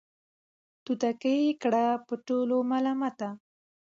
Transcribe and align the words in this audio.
توتکۍ 0.83 1.35
یې 1.47 1.53
کړه 1.63 1.85
په 2.07 2.13
ټولو 2.27 2.55
ملامته 2.71 3.29